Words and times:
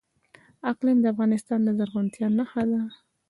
اقلیم 0.71 0.97
د 1.01 1.05
افغانستان 1.13 1.59
د 1.63 1.69
زرغونتیا 1.77 2.27
نښه 2.37 2.63
ده. 2.71 2.81